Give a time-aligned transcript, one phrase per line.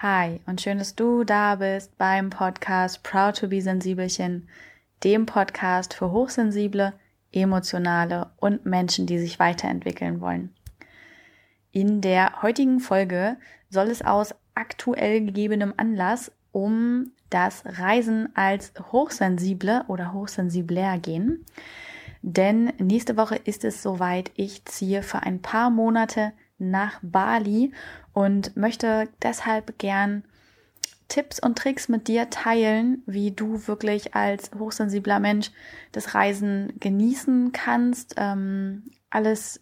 [0.00, 4.48] Hi und schön, dass du da bist beim Podcast Proud to be Sensibelchen,
[5.02, 6.92] dem Podcast für hochsensible,
[7.32, 10.54] emotionale und Menschen, die sich weiterentwickeln wollen.
[11.72, 13.38] In der heutigen Folge
[13.70, 21.44] soll es aus aktuell gegebenem Anlass um das Reisen als hochsensible oder hochsensibler gehen.
[22.22, 27.72] Denn nächste Woche ist es soweit, ich ziehe für ein paar Monate nach Bali
[28.18, 30.24] und möchte deshalb gern
[31.06, 35.52] Tipps und Tricks mit dir teilen, wie du wirklich als hochsensibler Mensch
[35.92, 39.60] das Reisen genießen kannst, ähm, alles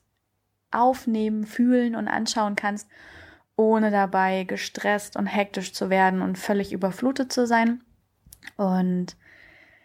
[0.71, 2.89] aufnehmen, fühlen und anschauen kannst,
[3.57, 7.83] ohne dabei gestresst und hektisch zu werden und völlig überflutet zu sein.
[8.57, 9.19] Und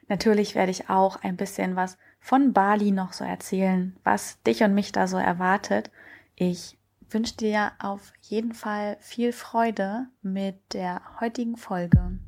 [0.08, 4.74] natürlich werde ich auch ein bisschen was von Bali noch so erzählen, was dich und
[4.74, 5.92] mich da so erwartet.
[6.38, 6.78] Ich
[7.14, 12.20] wünsche dir auf jeden Fall viel Freude mit der heutigen Folge.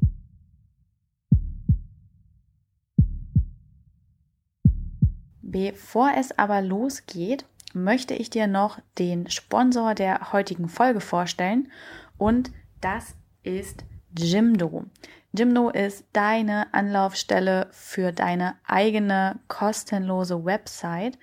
[5.42, 11.72] Bevor es aber losgeht, möchte ich dir noch den Sponsor der heutigen Folge vorstellen
[12.17, 13.84] und das ist
[14.17, 14.86] Jimdo.
[15.31, 21.17] Jimdo ist deine Anlaufstelle für deine eigene kostenlose Website.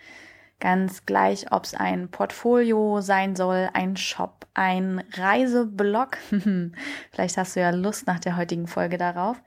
[0.60, 6.18] Ganz gleich, ob es ein Portfolio sein soll, ein Shop, ein Reiseblog.
[7.10, 9.40] Vielleicht hast du ja Lust nach der heutigen Folge darauf.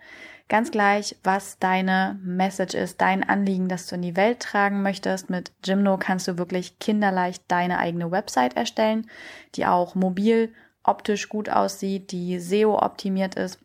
[0.50, 5.30] Ganz gleich, was deine Message ist, dein Anliegen, das du in die Welt tragen möchtest.
[5.30, 9.08] Mit Gymno kannst du wirklich kinderleicht deine eigene Website erstellen,
[9.56, 10.52] die auch mobil
[10.84, 13.59] optisch gut aussieht, die SEO optimiert ist.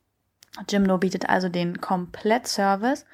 [0.67, 3.07] Gymno bietet also den Komplettservice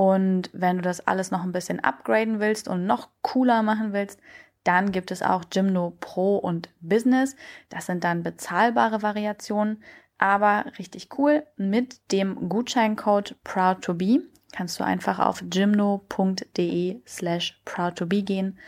[0.00, 4.18] und wenn du das alles noch ein bisschen upgraden willst und noch cooler machen willst,
[4.64, 7.36] dann gibt es auch Gymno Pro und Business.
[7.68, 9.82] Das sind dann bezahlbare Variationen,
[10.16, 11.42] aber richtig cool.
[11.58, 14.22] Mit dem Gutscheincode Proud2Be
[14.52, 18.58] kannst du einfach auf gymno.de slash proud2be gehen,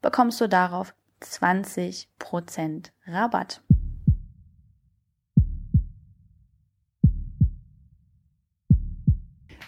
[0.00, 3.60] bekommst du darauf 20% Rabatt.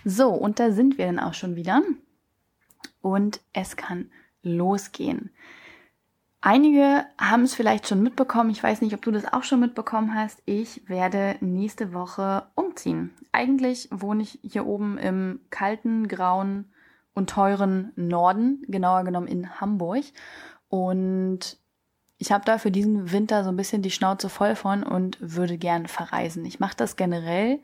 [0.04, 1.82] So, und da sind wir dann auch schon wieder.
[3.00, 4.10] Und es kann
[4.42, 5.30] losgehen.
[6.40, 8.50] Einige haben es vielleicht schon mitbekommen.
[8.50, 10.42] Ich weiß nicht, ob du das auch schon mitbekommen hast.
[10.44, 13.14] Ich werde nächste Woche umziehen.
[13.32, 16.66] Eigentlich wohne ich hier oben im kalten, grauen
[17.14, 20.04] und teuren Norden, genauer genommen in Hamburg.
[20.68, 21.56] Und
[22.18, 25.56] ich habe da für diesen Winter so ein bisschen die Schnauze voll von und würde
[25.56, 26.44] gern verreisen.
[26.44, 27.60] Ich mache das generell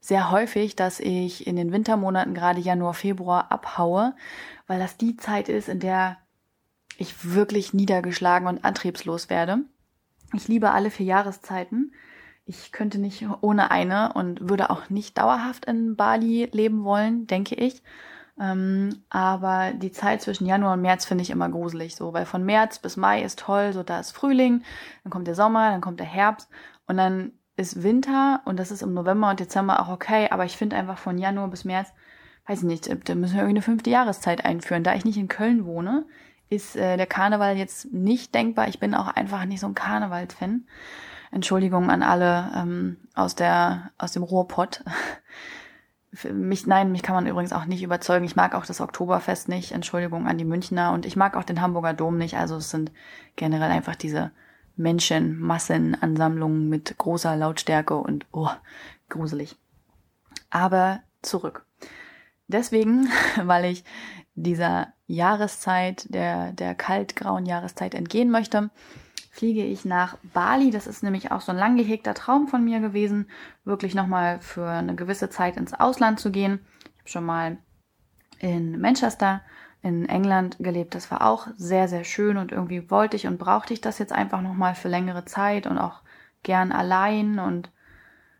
[0.00, 4.14] sehr häufig, dass ich in den Wintermonaten, gerade Januar, Februar, abhaue,
[4.66, 6.16] weil das die Zeit ist, in der
[6.96, 9.60] ich wirklich niedergeschlagen und antriebslos werde.
[10.34, 11.92] Ich liebe alle vier Jahreszeiten.
[12.44, 17.54] Ich könnte nicht ohne eine und würde auch nicht dauerhaft in Bali leben wollen, denke
[17.54, 17.82] ich.
[18.40, 22.44] Ähm, aber die Zeit zwischen Januar und März finde ich immer gruselig, so, weil von
[22.44, 24.62] März bis Mai ist toll, so da ist Frühling,
[25.04, 26.48] dann kommt der Sommer, dann kommt der Herbst
[26.86, 30.56] und dann ist Winter und das ist im November und Dezember auch okay, aber ich
[30.56, 31.92] finde einfach von Januar bis März,
[32.46, 34.82] weiß ich nicht, da müssen wir irgendwie eine fünfte Jahreszeit einführen.
[34.82, 36.06] Da ich nicht in Köln wohne,
[36.48, 38.68] ist äh, der Karneval jetzt nicht denkbar.
[38.68, 40.66] Ich bin auch einfach nicht so ein Karnevalsfan.
[41.30, 44.82] Entschuldigung an alle ähm, aus der aus dem Ruhrpott.
[46.32, 48.24] mich, nein, mich kann man übrigens auch nicht überzeugen.
[48.24, 49.72] Ich mag auch das Oktoberfest nicht.
[49.72, 52.36] Entschuldigung an die Münchner und ich mag auch den Hamburger Dom nicht.
[52.36, 52.90] Also es sind
[53.36, 54.32] generell einfach diese
[54.80, 58.50] Menschen, Massenansammlungen mit großer Lautstärke und oh,
[59.08, 59.56] gruselig.
[60.48, 61.66] Aber zurück.
[62.48, 63.08] Deswegen,
[63.42, 63.84] weil ich
[64.34, 68.70] dieser Jahreszeit, der, der kaltgrauen Jahreszeit entgehen möchte,
[69.30, 70.70] fliege ich nach Bali.
[70.70, 73.28] Das ist nämlich auch so ein lang gehegter Traum von mir gewesen,
[73.64, 76.60] wirklich nochmal für eine gewisse Zeit ins Ausland zu gehen.
[76.80, 77.58] Ich habe schon mal
[78.38, 79.42] in Manchester
[79.82, 80.94] in England gelebt.
[80.94, 84.12] Das war auch sehr, sehr schön und irgendwie wollte ich und brauchte ich das jetzt
[84.12, 86.00] einfach nochmal für längere Zeit und auch
[86.42, 87.70] gern allein und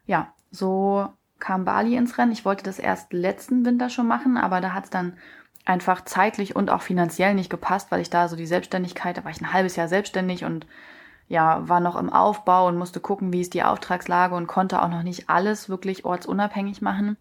[0.07, 1.09] ja, so
[1.39, 2.33] kam Bali ins Rennen.
[2.33, 5.15] Ich wollte das erst letzten Winter schon machen, aber da hat es dann
[5.65, 9.31] einfach zeitlich und auch finanziell nicht gepasst, weil ich da so die Selbstständigkeit, da war
[9.31, 10.67] ich ein halbes Jahr selbstständig und
[11.29, 14.89] ja, war noch im Aufbau und musste gucken, wie ist die Auftragslage und konnte auch
[14.89, 17.17] noch nicht alles wirklich ortsunabhängig machen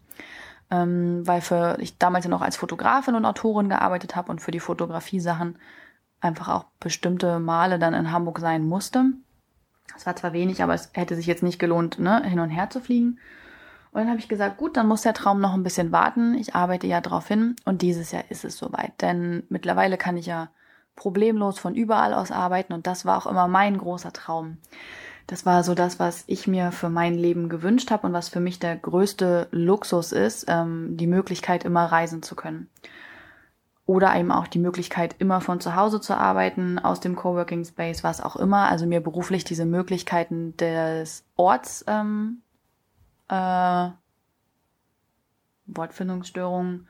[0.70, 4.50] ähm, weil für ich damals ja noch als Fotografin und Autorin gearbeitet habe und für
[4.50, 5.58] die Fotografie-Sachen
[6.20, 9.06] einfach auch bestimmte Male dann in Hamburg sein musste.
[9.96, 12.70] Es war zwar wenig, aber es hätte sich jetzt nicht gelohnt, ne, hin und her
[12.70, 13.18] zu fliegen.
[13.92, 16.34] Und dann habe ich gesagt, gut, dann muss der Traum noch ein bisschen warten.
[16.34, 18.92] Ich arbeite ja darauf hin und dieses Jahr ist es soweit.
[19.00, 20.50] Denn mittlerweile kann ich ja
[20.94, 24.58] problemlos von überall aus arbeiten und das war auch immer mein großer Traum.
[25.30, 28.40] Das war so das, was ich mir für mein Leben gewünscht habe und was für
[28.40, 32.68] mich der größte Luxus ist, ähm, die Möglichkeit, immer reisen zu können.
[33.86, 38.02] Oder eben auch die Möglichkeit, immer von zu Hause zu arbeiten, aus dem Coworking Space,
[38.02, 38.68] was auch immer.
[38.70, 42.42] Also mir beruflich diese Möglichkeiten des Orts, ähm,
[43.28, 43.90] äh,
[45.66, 46.88] Wortfindungsstörungen,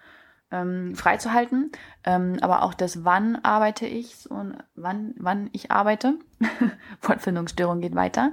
[0.51, 1.71] ähm, freizuhalten,
[2.05, 6.15] ähm, aber auch das, wann arbeite ich und wann, wann ich arbeite.
[7.03, 8.33] Wortfindungsstörung geht weiter.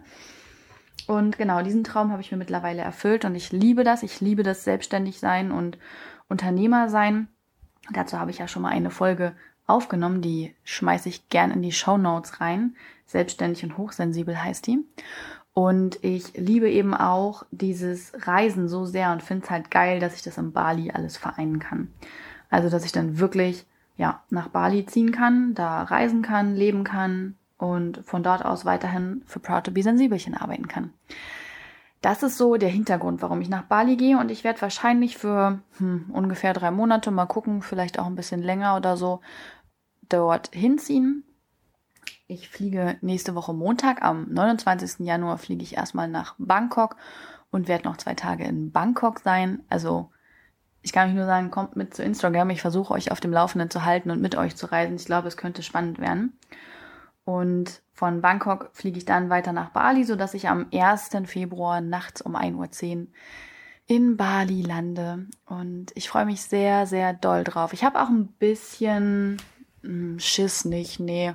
[1.08, 4.04] Und genau, diesen Traum habe ich mir mittlerweile erfüllt und ich liebe das.
[4.04, 5.78] Ich liebe das Selbstständigsein und
[6.28, 7.30] Unternehmer sein.
[7.94, 9.34] Dazu habe ich ja schon mal eine Folge
[9.68, 12.76] aufgenommen, die schmeiße ich gern in die Show Notes rein.
[13.06, 14.80] Selbstständig und hochsensibel heißt die.
[15.58, 20.14] Und ich liebe eben auch dieses Reisen so sehr und finde es halt geil, dass
[20.14, 21.88] ich das in Bali alles vereinen kann.
[22.52, 23.66] Also, dass ich dann wirklich,
[23.96, 29.24] ja, nach Bali ziehen kann, da reisen kann, leben kann und von dort aus weiterhin
[29.26, 30.94] für Proud to be Sensibelchen arbeiten kann.
[32.02, 35.58] Das ist so der Hintergrund, warum ich nach Bali gehe und ich werde wahrscheinlich für
[35.80, 39.22] hm, ungefähr drei Monate mal gucken, vielleicht auch ein bisschen länger oder so,
[40.08, 41.24] dort hinziehen
[42.28, 45.06] ich fliege nächste Woche Montag, am 29.
[45.06, 46.98] Januar fliege ich erstmal nach Bangkok
[47.52, 49.64] und werde noch zwei Tage in Bangkok sein.
[49.70, 50.12] Also
[50.82, 52.50] ich kann euch nur sagen, kommt mit zu Instagram.
[52.50, 54.96] Ich versuche euch auf dem Laufenden zu halten und mit euch zu reisen.
[54.96, 56.38] Ich glaube, es könnte spannend werden.
[57.24, 61.10] Und von Bangkok fliege ich dann weiter nach Bali, sodass ich am 1.
[61.26, 63.08] Februar nachts um 1.10 Uhr
[63.88, 65.28] in Bali lande.
[65.46, 67.74] Und ich freue mich sehr, sehr doll drauf.
[67.74, 69.38] Ich habe auch ein bisschen
[69.82, 71.34] hm, Schiss nicht, nee.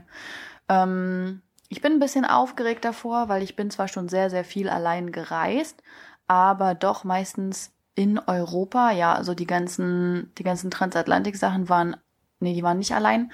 [0.68, 4.68] Ähm, ich bin ein bisschen aufgeregt davor, weil ich bin zwar schon sehr, sehr viel
[4.68, 5.82] allein gereist,
[6.26, 8.90] aber doch meistens in Europa.
[8.92, 11.96] Ja, also die ganzen, die ganzen Transatlantik-Sachen waren,
[12.40, 13.32] nee, die waren nicht allein.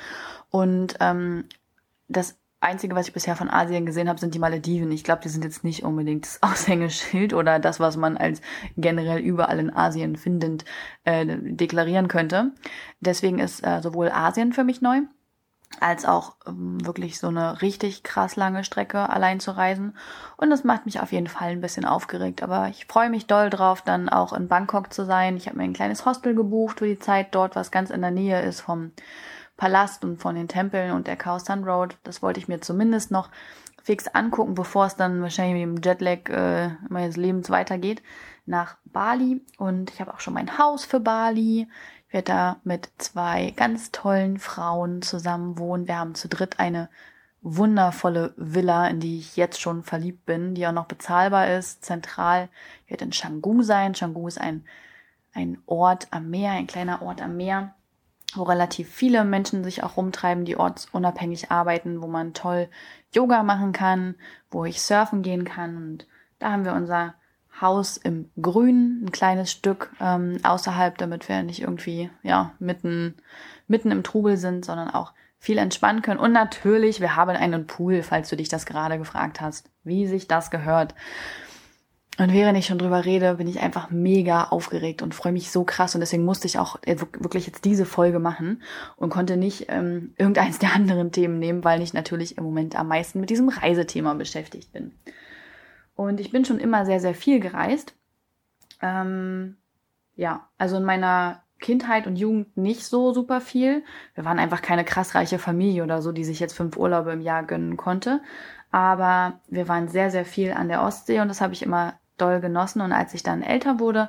[0.50, 1.46] Und ähm,
[2.08, 4.90] das Einzige, was ich bisher von Asien gesehen habe, sind die Malediven.
[4.90, 8.40] Ich glaube, die sind jetzt nicht unbedingt das Aushängeschild oder das, was man als
[8.76, 10.64] generell überall in Asien findend
[11.04, 12.52] äh, deklarieren könnte.
[13.00, 15.02] Deswegen ist äh, sowohl Asien für mich neu,
[15.80, 19.96] als auch ähm, wirklich so eine richtig krass lange Strecke allein zu reisen.
[20.36, 22.42] Und das macht mich auf jeden Fall ein bisschen aufgeregt.
[22.42, 25.36] Aber ich freue mich doll drauf, dann auch in Bangkok zu sein.
[25.36, 28.10] Ich habe mir ein kleines Hostel gebucht für die Zeit dort, was ganz in der
[28.10, 28.92] Nähe ist vom
[29.56, 31.96] Palast und von den Tempeln und der Khao San Road.
[32.04, 33.28] Das wollte ich mir zumindest noch
[33.82, 38.02] fix angucken, bevor es dann wahrscheinlich mit dem Jetlag äh, meines Lebens weitergeht
[38.44, 39.42] nach Bali.
[39.56, 41.68] Und ich habe auch schon mein Haus für Bali.
[42.10, 45.86] Werde da mit zwei ganz tollen Frauen zusammen wohnen.
[45.86, 46.88] Wir haben zu dritt eine
[47.42, 52.48] wundervolle Villa, in die ich jetzt schon verliebt bin, die auch noch bezahlbar ist, zentral.
[52.84, 53.92] Ich werde in Canggu sein.
[53.92, 54.64] Canggu ist ein,
[55.34, 57.74] ein Ort am Meer, ein kleiner Ort am Meer,
[58.34, 62.68] wo relativ viele Menschen sich auch rumtreiben, die ortsunabhängig arbeiten, wo man toll
[63.12, 64.16] Yoga machen kann,
[64.50, 65.76] wo ich surfen gehen kann.
[65.76, 66.06] Und
[66.38, 67.14] da haben wir unser
[67.60, 73.14] Haus im Grün, ein kleines Stück ähm, außerhalb, damit wir nicht irgendwie ja mitten
[73.68, 76.18] mitten im Trubel sind, sondern auch viel entspannen können.
[76.18, 80.26] Und natürlich, wir haben einen Pool, falls du dich das gerade gefragt hast, wie sich
[80.26, 80.94] das gehört.
[82.18, 85.62] Und während ich schon drüber rede, bin ich einfach mega aufgeregt und freue mich so
[85.62, 85.94] krass.
[85.94, 88.62] Und deswegen musste ich auch wirklich jetzt diese Folge machen
[88.96, 92.88] und konnte nicht ähm, irgendeins der anderen Themen nehmen, weil ich natürlich im Moment am
[92.88, 94.90] meisten mit diesem Reisethema beschäftigt bin.
[95.98, 97.92] Und ich bin schon immer sehr, sehr viel gereist.
[98.80, 99.56] Ähm,
[100.14, 103.82] ja, also in meiner Kindheit und Jugend nicht so super viel.
[104.14, 107.20] Wir waren einfach keine krass reiche Familie oder so, die sich jetzt fünf Urlaube im
[107.20, 108.20] Jahr gönnen konnte.
[108.70, 112.38] Aber wir waren sehr, sehr viel an der Ostsee und das habe ich immer doll
[112.40, 112.80] genossen.
[112.80, 114.08] Und als ich dann älter wurde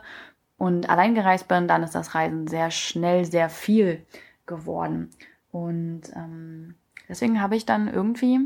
[0.59, 4.05] und allein gereist bin, dann ist das Reisen sehr schnell sehr viel
[4.45, 5.09] geworden.
[5.51, 6.75] Und ähm,
[7.07, 8.41] deswegen habe ich dann irgendwie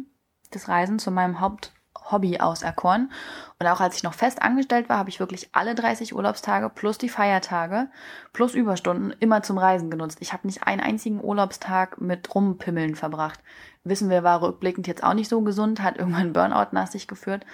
[0.49, 1.73] das Reisen zu meinem Haupt
[2.11, 3.11] Hobby auserkoren.
[3.59, 6.97] Und auch als ich noch fest angestellt war, habe ich wirklich alle 30 Urlaubstage plus
[6.97, 7.87] die Feiertage
[8.33, 10.17] plus Überstunden immer zum Reisen genutzt.
[10.21, 13.39] Ich habe nicht einen einzigen Urlaubstag mit Rumpimmeln verbracht.
[13.83, 17.45] Wissen wir, war rückblickend jetzt auch nicht so gesund, hat irgendwann Burnout nach sich geführt.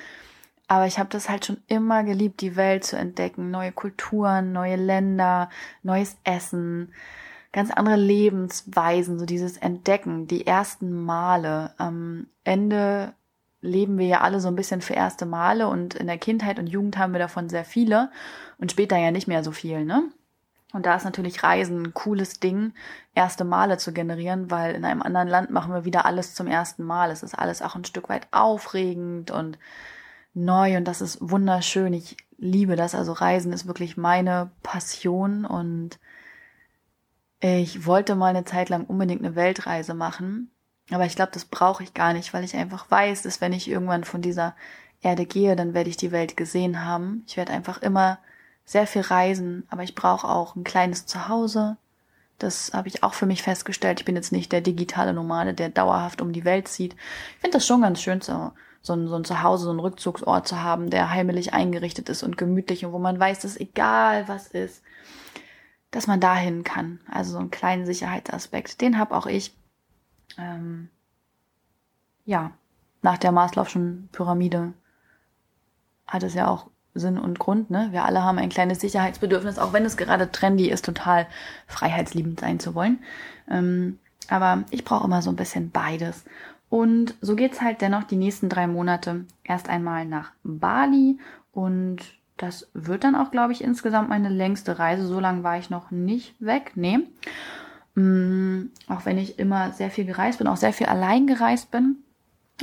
[0.68, 4.76] Aber ich habe das halt schon immer geliebt, die Welt zu entdecken, neue Kulturen, neue
[4.76, 5.50] Länder,
[5.82, 6.94] neues Essen,
[7.52, 11.74] ganz andere Lebensweisen, so dieses Entdecken, die ersten Male.
[11.78, 13.14] Am Ende
[13.62, 16.68] leben wir ja alle so ein bisschen für erste Male und in der Kindheit und
[16.68, 18.12] Jugend haben wir davon sehr viele
[18.58, 20.04] und später ja nicht mehr so viel, ne?
[20.72, 22.74] Und da ist natürlich Reisen ein cooles Ding,
[23.16, 26.84] erste Male zu generieren, weil in einem anderen Land machen wir wieder alles zum ersten
[26.84, 27.10] Mal.
[27.10, 29.58] Es ist alles auch ein Stück weit aufregend und
[30.36, 31.92] neu und das ist wunderschön.
[31.94, 32.94] Ich liebe das.
[32.94, 36.00] Also Reisen ist wirklich meine Passion und
[37.42, 40.52] ich wollte mal eine Zeit lang unbedingt eine Weltreise machen
[40.92, 43.70] aber ich glaube, das brauche ich gar nicht, weil ich einfach weiß, dass wenn ich
[43.70, 44.56] irgendwann von dieser
[45.02, 47.24] Erde gehe, dann werde ich die Welt gesehen haben.
[47.28, 48.20] Ich werde einfach immer
[48.66, 51.78] sehr viel reisen, aber ich brauche auch ein kleines Zuhause.
[52.38, 54.00] Das habe ich auch für mich festgestellt.
[54.00, 56.94] Ich bin jetzt nicht der digitale Nomade, der dauerhaft um die Welt zieht.
[57.36, 60.48] Ich finde das schon ganz schön, so, so, ein, so ein Zuhause, so ein Rückzugsort
[60.48, 64.48] zu haben, der heimelig eingerichtet ist und gemütlich und wo man weiß, dass egal was
[64.48, 64.84] ist,
[65.92, 67.00] dass man dahin kann.
[67.12, 68.82] Also so einen kleinen Sicherheitsaspekt.
[68.82, 69.54] Den habe auch ich.
[70.38, 70.90] Ähm,
[72.26, 72.52] ja,
[73.02, 74.74] nach der Maslow'schen Pyramide
[76.08, 77.90] hat es ja auch Sinn und Grund, ne?
[77.92, 81.28] Wir alle haben ein kleines Sicherheitsbedürfnis, auch wenn es gerade trendy ist, total
[81.68, 83.00] freiheitsliebend sein zu wollen.
[83.50, 86.26] Ähm, aber ich brauche immer so ein bisschen beides.
[86.70, 91.20] Und so geht's halt dennoch die nächsten drei Monate erst einmal nach Bali
[91.52, 91.98] und
[92.38, 95.06] das wird dann auch, glaube ich, insgesamt meine längste Reise.
[95.06, 96.72] So lange war ich noch nicht weg.
[96.76, 97.00] Nee.
[98.00, 101.98] Mm, auch wenn ich immer sehr viel gereist bin, auch sehr viel allein gereist bin.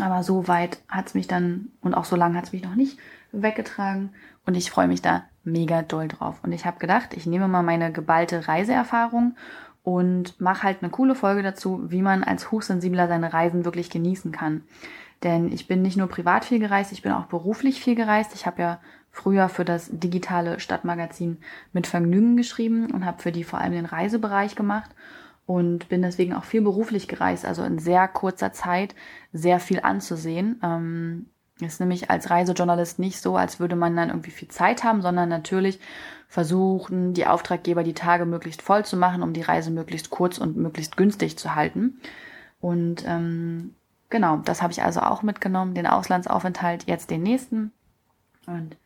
[0.01, 2.99] Aber so weit hat's mich dann und auch so lange hat's mich noch nicht
[3.33, 4.11] weggetragen.
[4.47, 6.41] Und ich freue mich da mega doll drauf.
[6.43, 9.37] Und ich habe gedacht, ich nehme mal meine geballte Reiseerfahrung
[9.83, 14.33] und mache halt eine coole Folge dazu, wie man als Hochsensibler seine Reisen wirklich genießen
[14.33, 14.63] kann.
[15.23, 18.35] Denn ich bin nicht nur privat viel gereist, ich bin auch beruflich viel gereist.
[18.35, 21.39] Ich habe ja früher für das digitale Stadtmagazin
[21.73, 24.91] mit Vergnügen geschrieben und habe für die vor allem den Reisebereich gemacht
[25.47, 28.95] und bin deswegen auch viel beruflich gereist, also in sehr kurzer Zeit
[29.33, 30.61] sehr viel anzusehen.
[30.63, 31.27] Ähm,
[31.61, 35.29] ist nämlich als Reisejournalist nicht so, als würde man dann irgendwie viel Zeit haben, sondern
[35.29, 35.81] natürlich
[36.29, 40.57] versuchen die Auftraggeber die Tage möglichst voll zu machen, um die Reise möglichst kurz und
[40.57, 41.99] möglichst günstig zu halten.
[42.61, 43.75] Und ähm,
[44.11, 47.73] genau, das habe ich also auch mitgenommen, den Auslandsaufenthalt, jetzt den nächsten.
[48.47, 48.77] Und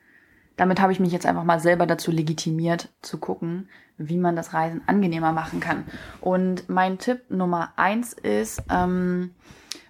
[0.61, 4.52] damit habe ich mich jetzt einfach mal selber dazu legitimiert, zu gucken, wie man das
[4.52, 5.85] Reisen angenehmer machen kann.
[6.21, 9.35] Und mein Tipp Nummer eins ist, ähm,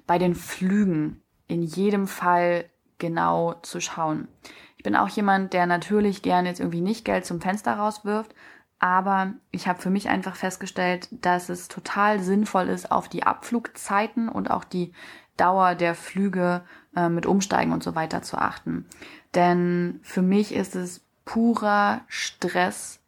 [0.07, 2.67] bei den Flügen in jedem Fall
[2.99, 4.29] genau zu schauen.
[4.77, 8.33] Ich bin auch jemand, der natürlich gerne jetzt irgendwie nicht Geld zum Fenster rauswirft,
[8.79, 14.29] aber ich habe für mich einfach festgestellt, dass es total sinnvoll ist, auf die Abflugzeiten
[14.29, 14.93] und auch die
[15.37, 16.63] Dauer der Flüge
[16.95, 18.87] äh, mit Umsteigen und so weiter zu achten.
[19.35, 23.01] Denn für mich ist es purer Stress,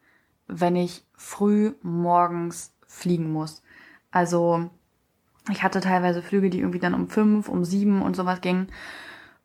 [0.47, 3.62] wenn ich früh morgens fliegen muss.
[4.11, 4.71] Also
[5.50, 8.69] ich hatte teilweise Flüge, die irgendwie dann um fünf, um sieben und sowas gingen.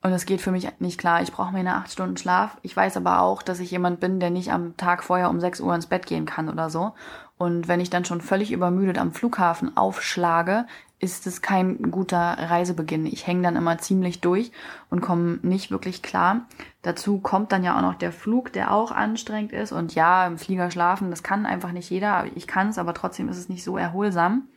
[0.08, 1.22] Und es geht für mich nicht klar.
[1.22, 2.56] Ich brauche meine acht Stunden Schlaf.
[2.62, 5.60] Ich weiß aber auch, dass ich jemand bin, der nicht am Tag vorher um sechs
[5.60, 6.94] Uhr ins Bett gehen kann oder so.
[7.38, 10.66] Und wenn ich dann schon völlig übermüdet am Flughafen aufschlage,
[11.00, 13.06] ist es kein guter Reisebeginn.
[13.06, 14.54] Ich hänge dann immer ziemlich durch
[14.90, 16.46] und komme nicht wirklich klar.
[16.84, 19.74] Dazu kommt dann ja auch noch der Flug, der auch anstrengend ist.
[19.74, 22.28] Und ja, im Flieger schlafen, das kann einfach nicht jeder.
[22.36, 24.48] Ich kann es, aber trotzdem ist es nicht so erholsam.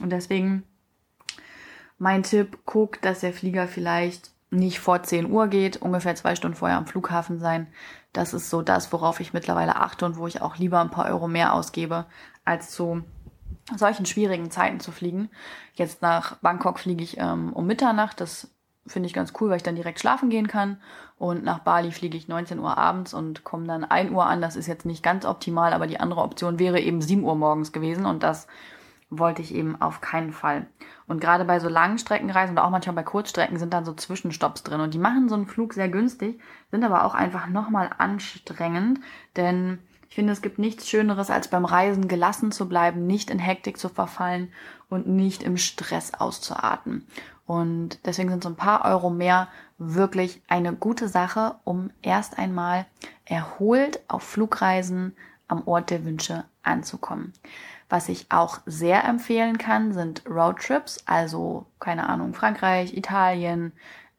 [0.00, 0.64] Und deswegen
[1.96, 6.56] mein Tipp, guck, dass der Flieger vielleicht nicht vor 10 Uhr geht, ungefähr zwei Stunden
[6.56, 7.66] vorher am Flughafen sein.
[8.12, 11.06] Das ist so das, worauf ich mittlerweile achte und wo ich auch lieber ein paar
[11.06, 12.06] Euro mehr ausgebe,
[12.44, 13.02] als zu
[13.76, 15.28] solchen schwierigen Zeiten zu fliegen.
[15.74, 18.20] Jetzt nach Bangkok fliege ich ähm, um Mitternacht.
[18.20, 18.50] Das
[18.86, 20.80] finde ich ganz cool, weil ich dann direkt schlafen gehen kann.
[21.18, 24.40] Und nach Bali fliege ich 19 Uhr abends und komme dann 1 Uhr an.
[24.40, 27.72] Das ist jetzt nicht ganz optimal, aber die andere Option wäre eben 7 Uhr morgens
[27.72, 28.46] gewesen und das
[29.10, 30.66] wollte ich eben auf keinen Fall.
[31.06, 34.62] Und gerade bei so langen Streckenreisen oder auch manchmal bei Kurzstrecken sind dann so Zwischenstopps
[34.62, 39.00] drin und die machen so einen Flug sehr günstig, sind aber auch einfach nochmal anstrengend,
[39.36, 43.38] denn ich finde, es gibt nichts Schöneres, als beim Reisen gelassen zu bleiben, nicht in
[43.38, 44.52] Hektik zu verfallen
[44.88, 47.06] und nicht im Stress auszuarten.
[47.46, 49.48] Und deswegen sind so ein paar Euro mehr
[49.78, 52.86] wirklich eine gute Sache, um erst einmal
[53.24, 55.14] erholt auf Flugreisen
[55.46, 57.32] am Ort der Wünsche anzukommen.
[57.88, 63.72] Was ich auch sehr empfehlen kann, sind Roadtrips, also keine Ahnung, Frankreich, Italien,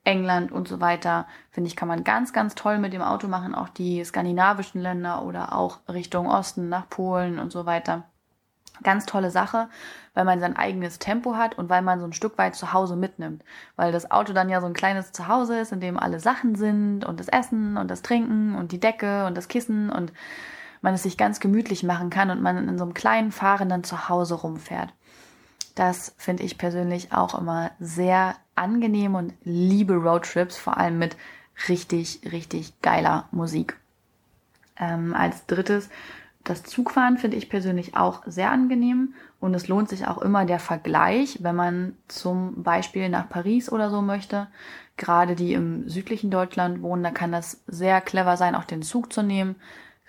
[0.03, 3.53] England und so weiter, finde ich, kann man ganz, ganz toll mit dem Auto machen.
[3.53, 8.05] Auch die skandinavischen Länder oder auch Richtung Osten nach Polen und so weiter.
[8.81, 9.67] Ganz tolle Sache,
[10.13, 12.95] weil man sein eigenes Tempo hat und weil man so ein Stück weit zu Hause
[12.95, 13.43] mitnimmt.
[13.75, 17.03] Weil das Auto dann ja so ein kleines Zuhause ist, in dem alle Sachen sind
[17.05, 20.13] und das Essen und das Trinken und die Decke und das Kissen und
[20.81, 24.35] man es sich ganz gemütlich machen kann und man in so einem kleinen fahrenden Zuhause
[24.35, 24.93] rumfährt.
[25.75, 31.15] Das finde ich persönlich auch immer sehr angenehm und liebe Roadtrips, vor allem mit
[31.67, 33.77] richtig, richtig geiler Musik.
[34.77, 35.89] Ähm, als drittes,
[36.43, 40.59] das Zugfahren finde ich persönlich auch sehr angenehm und es lohnt sich auch immer der
[40.59, 44.47] Vergleich, wenn man zum Beispiel nach Paris oder so möchte.
[44.97, 49.13] Gerade die im südlichen Deutschland wohnen, da kann das sehr clever sein, auch den Zug
[49.13, 49.55] zu nehmen.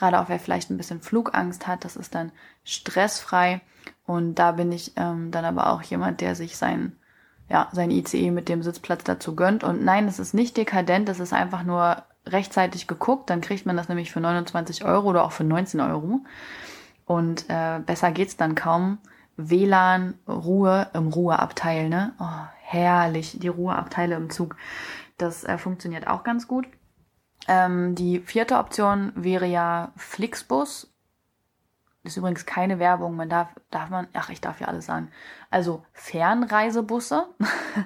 [0.00, 2.32] Gerade auch wer vielleicht ein bisschen Flugangst hat, das ist dann
[2.64, 3.60] stressfrei.
[4.04, 6.96] Und da bin ich ähm, dann aber auch jemand, der sich sein
[7.50, 9.64] ja, sein ICE mit dem Sitzplatz dazu gönnt.
[9.64, 13.76] Und nein, es ist nicht dekadent, es ist einfach nur rechtzeitig geguckt, dann kriegt man
[13.76, 16.20] das nämlich für 29 Euro oder auch für 19 Euro.
[17.06, 18.98] Und äh, besser geht's dann kaum.
[19.36, 22.12] WLAN, Ruhe im Ruheabteil, ne?
[22.20, 24.54] Oh, herrlich, die Ruheabteile im Zug.
[25.18, 26.66] Das äh, funktioniert auch ganz gut.
[27.48, 30.92] Ähm, die vierte Option wäre ja Flixbus.
[32.02, 33.16] Das ist übrigens keine Werbung.
[33.16, 35.10] Man darf, darf man, ach, ich darf ja alles sagen.
[35.50, 37.26] Also Fernreisebusse.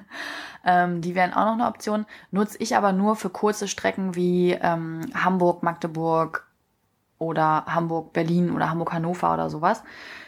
[0.65, 2.07] ähm, die wären auch noch eine Option.
[2.31, 6.47] Nutze ich aber nur für kurze Strecken wie ähm, Hamburg, Magdeburg
[7.19, 9.83] oder Hamburg, Berlin oder Hamburg, Hannover oder sowas.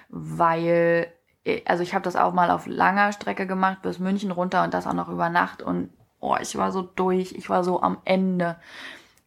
[0.09, 1.13] Weil,
[1.45, 4.75] äh, also ich habe das auch mal auf langer Strecke gemacht, bis München runter und
[4.75, 5.63] das auch noch über Nacht.
[5.63, 8.57] Und oh, ich war so durch, ich war so am Ende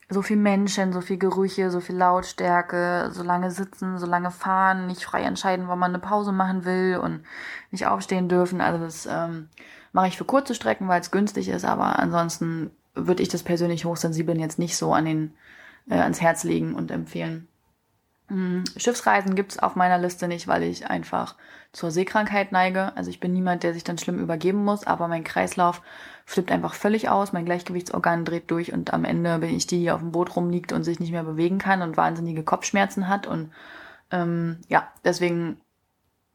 [0.09, 4.87] so viel Menschen, so viel Gerüche, so viel Lautstärke, so lange sitzen, so lange fahren,
[4.87, 7.23] nicht frei entscheiden, wann man eine Pause machen will und
[7.69, 8.59] nicht aufstehen dürfen.
[8.59, 9.49] Also das ähm,
[9.91, 13.85] mache ich für kurze Strecken, weil es günstig ist, aber ansonsten würde ich das persönlich
[13.85, 15.33] hochsensibeln jetzt nicht so an den,
[15.89, 17.47] äh, ans Herz legen und empfehlen.
[18.29, 21.35] Hm, Schiffsreisen gibt's auf meiner Liste nicht, weil ich einfach
[21.71, 22.95] zur Seekrankheit neige.
[22.95, 25.81] Also ich bin niemand, der sich dann schlimm übergeben muss, aber mein Kreislauf
[26.29, 29.91] flippt einfach völlig aus, mein Gleichgewichtsorgan dreht durch und am Ende bin ich die, die
[29.91, 33.25] auf dem Boot rumliegt und sich nicht mehr bewegen kann und wahnsinnige Kopfschmerzen hat.
[33.25, 33.51] Und
[34.11, 35.59] ähm, ja, deswegen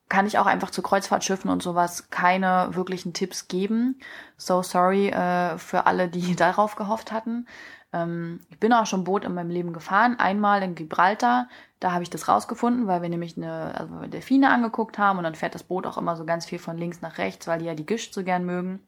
[0.09, 4.01] kann ich auch einfach zu Kreuzfahrtschiffen und sowas keine wirklichen Tipps geben.
[4.37, 7.47] So sorry äh, für alle, die darauf gehofft hatten.
[7.93, 11.49] Ähm, ich bin auch schon Boot in meinem Leben gefahren, einmal in Gibraltar.
[11.79, 15.37] Da habe ich das rausgefunden, weil wir nämlich eine also Delfine angeguckt haben und dann
[15.37, 17.75] fährt das Boot auch immer so ganz viel von links nach rechts, weil die ja
[17.75, 18.81] die Gischt so gern mögen.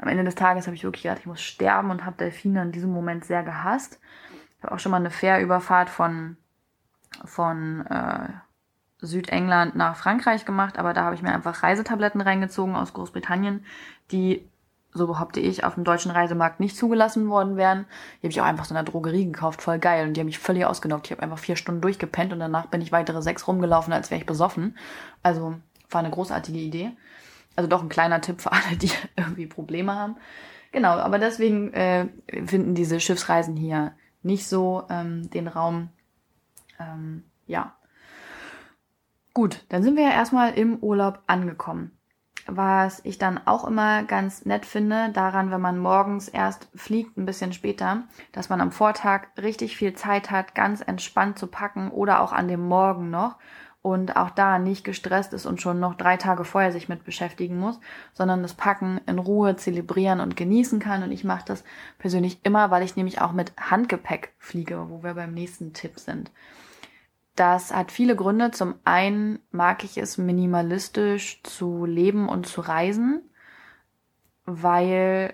[0.00, 2.72] Am Ende des Tages habe ich wirklich gedacht, ich muss sterben und habe Delfine in
[2.72, 4.00] diesem Moment sehr gehasst.
[4.56, 6.38] Ich habe auch schon mal eine Fährüberfahrt von,
[7.24, 8.28] von äh,
[8.98, 13.64] Südengland nach Frankreich gemacht, aber da habe ich mir einfach Reisetabletten reingezogen aus Großbritannien,
[14.10, 14.48] die
[14.92, 17.86] so behaupte ich, auf dem deutschen Reisemarkt nicht zugelassen worden wären.
[18.16, 20.06] Die habe ich auch einfach so in der Drogerie gekauft, voll geil.
[20.06, 21.06] Und die haben mich völlig ausgenockt.
[21.06, 24.20] Ich habe einfach vier Stunden durchgepennt und danach bin ich weitere sechs rumgelaufen, als wäre
[24.20, 24.76] ich besoffen.
[25.22, 25.54] Also
[25.90, 26.90] war eine großartige Idee.
[27.60, 30.16] Also doch ein kleiner Tipp für alle, die irgendwie Probleme haben.
[30.72, 32.08] Genau, aber deswegen äh,
[32.46, 33.92] finden diese Schiffsreisen hier
[34.22, 35.90] nicht so ähm, den Raum.
[36.78, 37.74] Ähm, ja.
[39.34, 41.92] Gut, dann sind wir ja erstmal im Urlaub angekommen
[42.46, 47.26] was ich dann auch immer ganz nett finde, daran, wenn man morgens erst fliegt, ein
[47.26, 52.20] bisschen später, dass man am Vortag richtig viel Zeit hat, ganz entspannt zu packen oder
[52.20, 53.36] auch an dem Morgen noch
[53.82, 57.58] und auch da nicht gestresst ist und schon noch drei Tage vorher sich mit beschäftigen
[57.58, 57.80] muss,
[58.12, 61.02] sondern das Packen in Ruhe zelebrieren und genießen kann.
[61.02, 61.64] Und ich mache das
[61.98, 66.30] persönlich immer, weil ich nämlich auch mit Handgepäck fliege, wo wir beim nächsten Tipp sind.
[67.36, 68.50] Das hat viele Gründe.
[68.50, 73.22] Zum einen mag ich es minimalistisch zu leben und zu reisen,
[74.44, 75.32] weil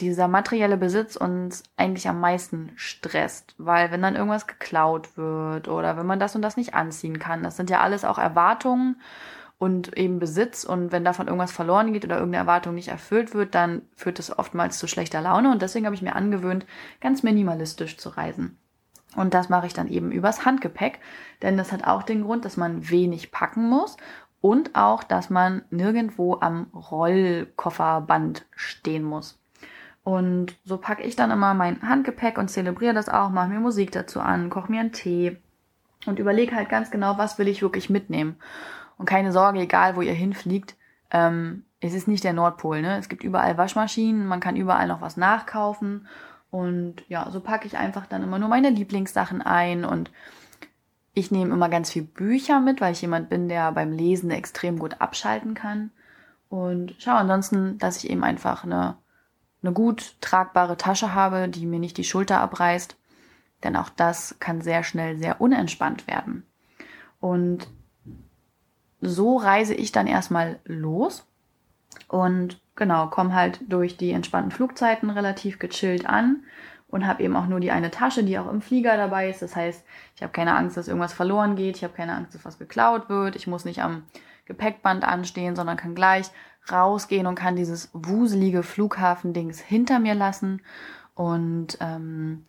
[0.00, 5.96] dieser materielle Besitz uns eigentlich am meisten stresst, weil wenn dann irgendwas geklaut wird oder
[5.96, 9.00] wenn man das und das nicht anziehen kann, das sind ja alles auch Erwartungen
[9.58, 13.54] und eben Besitz und wenn davon irgendwas verloren geht oder irgendeine Erwartung nicht erfüllt wird,
[13.54, 16.66] dann führt das oftmals zu schlechter Laune und deswegen habe ich mir angewöhnt,
[17.00, 18.58] ganz minimalistisch zu reisen.
[19.16, 21.00] Und das mache ich dann eben übers Handgepäck,
[21.40, 23.96] denn das hat auch den Grund, dass man wenig packen muss
[24.42, 29.38] und auch, dass man nirgendwo am Rollkofferband stehen muss.
[30.06, 33.90] Und so packe ich dann immer mein Handgepäck und zelebriere das auch, mache mir Musik
[33.90, 35.36] dazu an, koche mir einen Tee
[36.06, 38.36] und überlege halt ganz genau, was will ich wirklich mitnehmen.
[38.98, 40.76] Und keine Sorge, egal wo ihr hinfliegt,
[41.10, 42.82] ähm, es ist nicht der Nordpol.
[42.82, 42.98] Ne?
[42.98, 46.06] Es gibt überall Waschmaschinen, man kann überall noch was nachkaufen
[46.50, 50.12] und ja, so packe ich einfach dann immer nur meine Lieblingssachen ein und
[51.14, 54.78] ich nehme immer ganz viel Bücher mit, weil ich jemand bin, der beim Lesen extrem
[54.78, 55.90] gut abschalten kann.
[56.48, 58.98] Und schau ansonsten, dass ich eben einfach eine,
[59.62, 62.96] eine gut tragbare Tasche habe, die mir nicht die Schulter abreißt.
[63.64, 66.44] Denn auch das kann sehr schnell sehr unentspannt werden.
[67.20, 67.66] Und
[69.00, 71.26] so reise ich dann erstmal los
[72.08, 76.44] und genau, komme halt durch die entspannten Flugzeiten relativ gechillt an
[76.88, 79.42] und habe eben auch nur die eine Tasche, die auch im Flieger dabei ist.
[79.42, 82.44] Das heißt, ich habe keine Angst, dass irgendwas verloren geht, ich habe keine Angst, dass
[82.44, 84.04] was geklaut wird, ich muss nicht am
[84.44, 86.30] Gepäckband anstehen, sondern kann gleich
[86.70, 90.62] rausgehen und kann dieses wuselige Flughafendings hinter mir lassen
[91.14, 92.44] und ähm,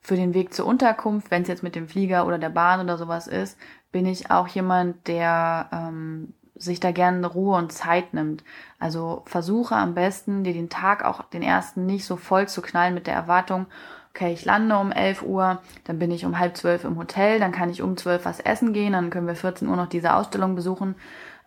[0.00, 2.96] für den Weg zur Unterkunft, wenn es jetzt mit dem Flieger oder der Bahn oder
[2.96, 3.58] sowas ist,
[3.90, 8.44] bin ich auch jemand, der ähm, sich da gerne Ruhe und Zeit nimmt.
[8.78, 12.94] Also versuche am besten, dir den Tag auch den ersten nicht so voll zu knallen
[12.94, 13.66] mit der Erwartung,
[14.10, 17.52] okay, ich lande um 11 Uhr, dann bin ich um halb zwölf im Hotel, dann
[17.52, 20.54] kann ich um zwölf was essen gehen, dann können wir 14 Uhr noch diese Ausstellung
[20.54, 20.94] besuchen.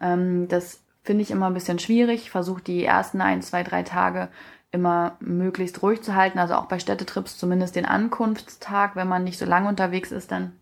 [0.01, 2.29] Ähm, das finde ich immer ein bisschen schwierig.
[2.29, 4.29] Versuche die ersten ein, zwei, drei Tage
[4.71, 6.39] immer möglichst ruhig zu halten.
[6.39, 10.53] Also auch bei Städtetrips zumindest den Ankunftstag, wenn man nicht so lange unterwegs ist, dann,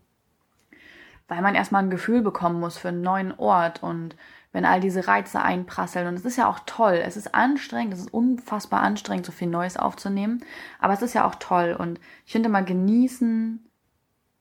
[1.28, 4.16] weil man erstmal ein Gefühl bekommen muss für einen neuen Ort und
[4.52, 6.06] wenn all diese Reize einprasseln.
[6.06, 7.02] Und es ist ja auch toll.
[7.04, 10.42] Es ist anstrengend, es ist unfassbar anstrengend, so viel Neues aufzunehmen.
[10.78, 11.76] Aber es ist ja auch toll.
[11.78, 13.64] Und ich finde mal genießen,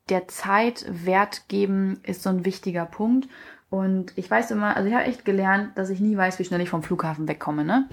[0.07, 3.27] der Zeit Wert geben, ist so ein wichtiger Punkt.
[3.69, 6.61] Und ich weiß immer, also ich habe echt gelernt, dass ich nie weiß, wie schnell
[6.61, 7.87] ich vom Flughafen wegkomme, ne?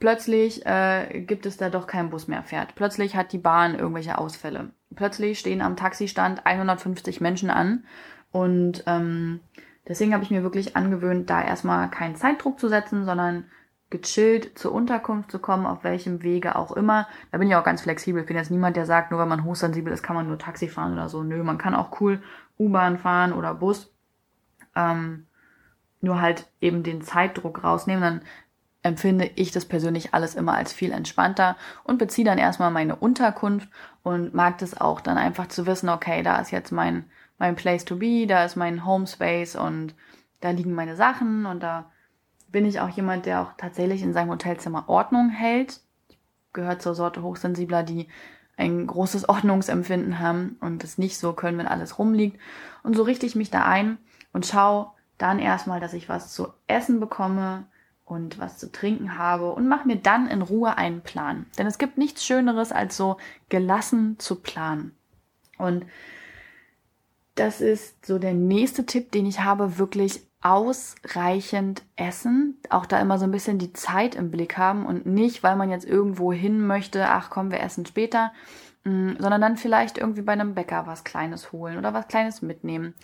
[0.00, 2.74] Plötzlich äh, gibt es da doch keinen Bus mehr fährt.
[2.74, 4.70] Plötzlich hat die Bahn irgendwelche Ausfälle.
[4.94, 7.84] Plötzlich stehen am Taxistand 150 Menschen an.
[8.32, 9.40] Und ähm,
[9.86, 13.44] deswegen habe ich mir wirklich angewöhnt, da erstmal keinen Zeitdruck zu setzen, sondern
[13.90, 17.06] gechillt zur Unterkunft zu kommen, auf welchem Wege auch immer.
[17.30, 18.22] Da bin ich auch ganz flexibel.
[18.22, 20.68] Ich bin jetzt niemand, der sagt, nur wenn man hochsensibel ist, kann man nur Taxi
[20.68, 21.22] fahren oder so.
[21.22, 22.20] Nö, man kann auch cool
[22.58, 23.93] U-Bahn fahren oder Bus.
[24.74, 25.26] Ähm,
[26.00, 28.20] nur halt eben den Zeitdruck rausnehmen, dann
[28.82, 33.68] empfinde ich das persönlich alles immer als viel entspannter und beziehe dann erstmal meine Unterkunft
[34.02, 37.04] und mag das auch dann einfach zu wissen, okay, da ist jetzt mein,
[37.38, 39.94] mein Place to be, da ist mein Home Space und
[40.40, 41.90] da liegen meine Sachen und da
[42.48, 45.80] bin ich auch jemand, der auch tatsächlich in seinem Hotelzimmer Ordnung hält.
[46.52, 48.06] Gehört zur Sorte Hochsensibler, die
[48.56, 52.38] ein großes Ordnungsempfinden haben und es nicht so können, wenn alles rumliegt.
[52.82, 53.98] Und so richte ich mich da ein
[54.34, 57.64] und schaue dann erstmal, dass ich was zu essen bekomme
[58.04, 61.46] und was zu trinken habe und mache mir dann in Ruhe einen Plan.
[61.56, 63.16] Denn es gibt nichts Schöneres, als so
[63.48, 64.94] gelassen zu planen.
[65.56, 65.86] Und
[67.36, 73.18] das ist so der nächste Tipp, den ich habe, wirklich ausreichend essen, auch da immer
[73.18, 76.66] so ein bisschen die Zeit im Blick haben und nicht, weil man jetzt irgendwo hin
[76.66, 78.30] möchte, ach komm, wir essen später,
[78.84, 82.94] mm, sondern dann vielleicht irgendwie bei einem Bäcker was Kleines holen oder was Kleines mitnehmen.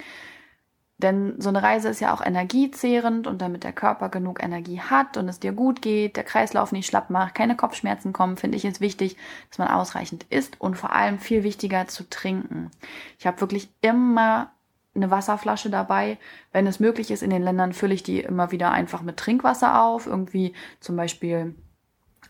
[1.03, 5.17] Denn so eine Reise ist ja auch energiezehrend und damit der Körper genug Energie hat
[5.17, 8.65] und es dir gut geht, der Kreislauf nicht schlapp macht, keine Kopfschmerzen kommen, finde ich
[8.65, 9.17] es wichtig,
[9.49, 12.71] dass man ausreichend isst und vor allem viel wichtiger zu trinken.
[13.19, 14.51] Ich habe wirklich immer
[14.95, 16.19] eine Wasserflasche dabei.
[16.53, 19.83] Wenn es möglich ist in den Ländern, fülle ich die immer wieder einfach mit Trinkwasser
[19.83, 20.07] auf.
[20.07, 21.55] Irgendwie zum Beispiel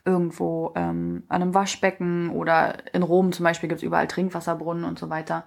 [0.04, 4.98] irgendwo ähm, an einem Waschbecken oder in Rom zum Beispiel gibt es überall Trinkwasserbrunnen und
[4.98, 5.44] so weiter.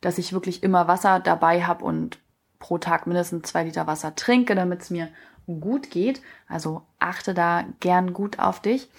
[0.00, 2.18] Dass ich wirklich immer Wasser dabei habe und
[2.66, 5.08] pro Tag mindestens zwei Liter Wasser trinke, damit es mir
[5.46, 6.20] gut geht.
[6.48, 8.90] Also achte da gern gut auf dich.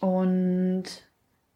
[0.00, 0.84] Und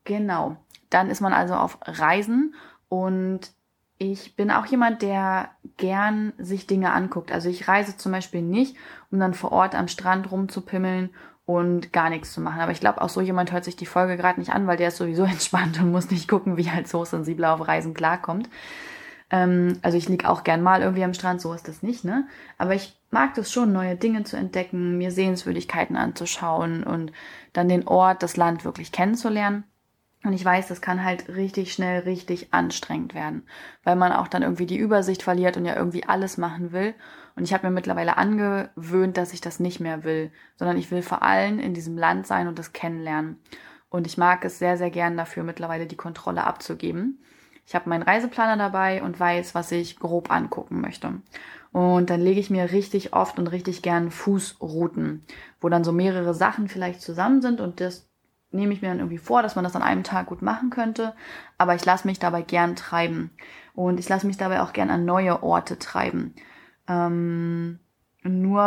[0.04, 0.56] genau,
[0.90, 2.54] dann ist man also auf Reisen
[2.88, 3.50] und
[3.98, 7.32] ich bin auch jemand, der gern sich Dinge anguckt.
[7.32, 8.76] Also ich reise zum Beispiel nicht,
[9.10, 11.10] um dann vor Ort am Strand rumzupimmeln
[11.46, 12.60] und gar nichts zu machen.
[12.60, 14.88] Aber ich glaube, auch so jemand hört sich die Folge gerade nicht an, weil der
[14.88, 18.48] ist sowieso entspannt und muss nicht gucken, wie er als Hochsensibler auf Reisen klarkommt.
[19.30, 22.26] Ähm, also ich lieg auch gern mal irgendwie am Strand, so ist das nicht, ne?
[22.58, 27.12] Aber ich mag das schon, neue Dinge zu entdecken, mir Sehenswürdigkeiten anzuschauen und
[27.52, 29.64] dann den Ort, das Land wirklich kennenzulernen.
[30.22, 33.46] Und ich weiß, das kann halt richtig schnell richtig anstrengend werden,
[33.84, 36.94] weil man auch dann irgendwie die Übersicht verliert und ja irgendwie alles machen will.
[37.36, 41.00] Und ich habe mir mittlerweile angewöhnt, dass ich das nicht mehr will, sondern ich will
[41.00, 43.38] vor allem in diesem Land sein und das kennenlernen.
[43.88, 47.24] Und ich mag es sehr, sehr gern dafür, mittlerweile die Kontrolle abzugeben.
[47.66, 51.14] Ich habe meinen Reiseplaner dabei und weiß, was ich grob angucken möchte.
[51.72, 55.24] Und dann lege ich mir richtig oft und richtig gern Fußrouten,
[55.60, 58.10] wo dann so mehrere Sachen vielleicht zusammen sind und das
[58.52, 61.14] nehme ich mir dann irgendwie vor, dass man das an einem Tag gut machen könnte.
[61.58, 63.30] Aber ich lasse mich dabei gern treiben.
[63.74, 66.34] Und ich lasse mich dabei auch gern an neue Orte treiben.
[66.88, 67.78] Ähm,
[68.22, 68.62] nur,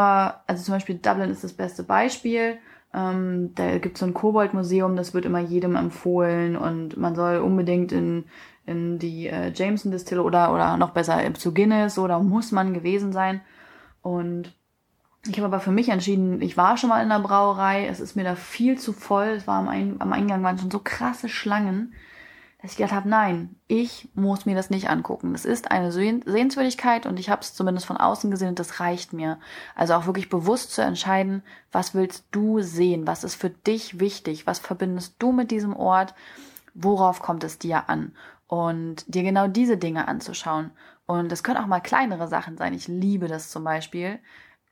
[0.47, 2.57] also zum Beispiel Dublin ist das beste Beispiel.
[2.93, 7.37] Ähm, da gibt es so ein Kobold-Museum, das wird immer jedem empfohlen und man soll
[7.37, 8.25] unbedingt in
[8.65, 13.11] in die äh, Jameson Distille oder, oder noch besser zu Guinness oder muss man gewesen
[13.11, 13.41] sein.
[14.01, 14.53] Und
[15.27, 18.15] ich habe aber für mich entschieden, ich war schon mal in der Brauerei, es ist
[18.15, 21.29] mir da viel zu voll, es war am, Ein am Eingang waren schon so krasse
[21.29, 21.93] Schlangen,
[22.61, 25.33] dass ich gedacht habe, nein, ich muss mir das nicht angucken.
[25.33, 29.11] Das ist eine Sehenswürdigkeit und ich habe es zumindest von außen gesehen und das reicht
[29.11, 29.37] mir.
[29.75, 34.47] Also auch wirklich bewusst zu entscheiden, was willst du sehen, was ist für dich wichtig,
[34.47, 36.15] was verbindest du mit diesem Ort,
[36.73, 38.13] worauf kommt es dir an
[38.53, 40.69] und dir genau diese Dinge anzuschauen.
[41.07, 42.75] Und es können auch mal kleinere Sachen sein.
[42.75, 44.19] Ich liebe das zum Beispiel,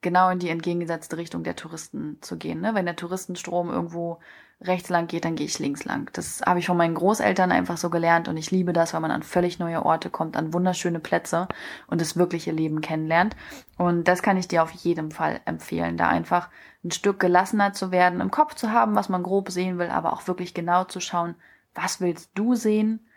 [0.01, 2.61] genau in die entgegengesetzte Richtung der Touristen zu gehen.
[2.61, 2.75] Ne?
[2.75, 4.19] Wenn der Touristenstrom irgendwo
[4.61, 6.11] rechts lang geht, dann gehe ich links lang.
[6.13, 9.09] Das habe ich von meinen Großeltern einfach so gelernt und ich liebe das, weil man
[9.09, 11.47] an völlig neue Orte kommt, an wunderschöne Plätze
[11.87, 13.35] und das wirkliche Leben kennenlernt.
[13.79, 16.49] Und das kann ich dir auf jeden Fall empfehlen, da einfach
[16.83, 20.13] ein Stück gelassener zu werden, im Kopf zu haben, was man grob sehen will, aber
[20.13, 21.33] auch wirklich genau zu schauen,
[21.73, 23.07] was willst du sehen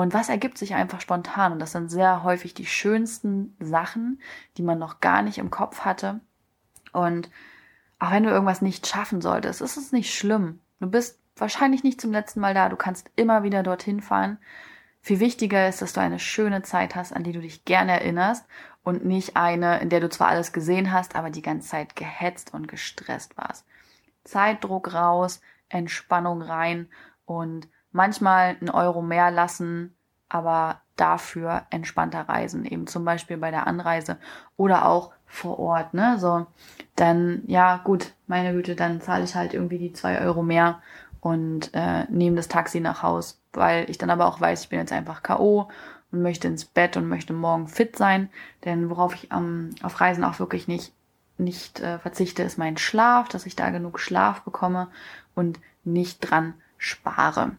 [0.00, 1.52] und was ergibt sich einfach spontan?
[1.52, 4.20] Und das sind sehr häufig die schönsten Sachen,
[4.56, 6.20] die man noch gar nicht im Kopf hatte.
[6.92, 7.30] Und
[7.98, 10.60] auch wenn du irgendwas nicht schaffen solltest, ist es nicht schlimm.
[10.80, 12.68] Du bist wahrscheinlich nicht zum letzten Mal da.
[12.68, 14.38] Du kannst immer wieder dorthin fahren.
[15.02, 18.44] Viel wichtiger ist, dass du eine schöne Zeit hast, an die du dich gerne erinnerst
[18.82, 22.52] und nicht eine, in der du zwar alles gesehen hast, aber die ganze Zeit gehetzt
[22.52, 23.64] und gestresst warst.
[24.24, 26.88] Zeitdruck raus, Entspannung rein
[27.24, 29.96] und manchmal einen Euro mehr lassen,
[30.28, 34.18] aber dafür entspannter reisen, eben zum Beispiel bei der Anreise
[34.56, 36.16] oder auch vor Ort, ne?
[36.18, 36.46] So,
[36.94, 40.80] dann, ja, gut, meine Güte, dann zahle ich halt irgendwie die zwei Euro mehr
[41.20, 44.78] und äh, nehme das Taxi nach Haus, weil ich dann aber auch weiß, ich bin
[44.78, 45.68] jetzt einfach K.O.
[46.12, 48.28] und möchte ins Bett und möchte morgen fit sein.
[48.64, 50.92] Denn worauf ich ähm, auf Reisen auch wirklich nicht,
[51.38, 54.88] nicht äh, verzichte, ist mein Schlaf, dass ich da genug Schlaf bekomme
[55.34, 57.52] und nicht dran spare.